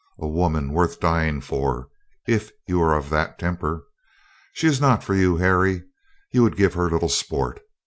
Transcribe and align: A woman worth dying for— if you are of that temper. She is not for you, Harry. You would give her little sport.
A 0.17 0.27
woman 0.27 0.73
worth 0.73 0.99
dying 0.99 1.41
for— 1.41 1.89
if 2.27 2.51
you 2.67 2.81
are 2.81 2.97
of 2.97 3.11
that 3.11 3.37
temper. 3.37 3.83
She 4.53 4.65
is 4.65 4.81
not 4.81 5.03
for 5.03 5.13
you, 5.13 5.37
Harry. 5.37 5.83
You 6.31 6.41
would 6.41 6.57
give 6.57 6.73
her 6.73 6.89
little 6.89 7.07
sport. 7.07 7.61